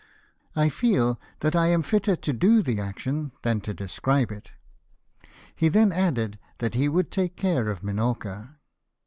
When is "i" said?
0.55-0.69, 1.55-1.67